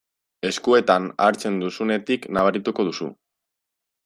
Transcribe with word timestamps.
Eskuetan 0.47 1.05
hartzen 1.25 1.59
duzunetik 1.65 2.27
nabarituko 2.39 2.89
duzu. 2.93 3.11